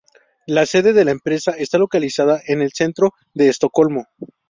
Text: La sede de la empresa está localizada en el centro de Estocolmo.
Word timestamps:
La 0.47 0.65
sede 0.65 0.93
de 0.93 1.05
la 1.05 1.11
empresa 1.11 1.51
está 1.51 1.77
localizada 1.77 2.41
en 2.47 2.59
el 2.63 2.71
centro 2.73 3.11
de 3.35 3.49
Estocolmo. 3.49 4.07